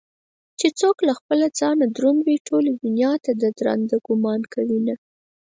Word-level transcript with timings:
چې 0.59 0.67
څوك 0.79 0.97
له 1.07 1.13
خپله 1.19 1.45
ځانه 1.59 1.85
دروندوي 1.95 2.37
ټولې 2.47 2.71
دنياته 2.83 3.31
ددراندۀ 3.41 3.97
ګومان 4.07 4.41
كوينه 4.53 4.95